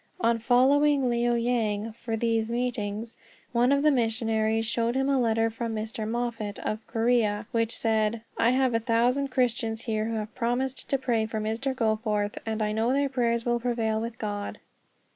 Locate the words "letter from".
5.19-5.75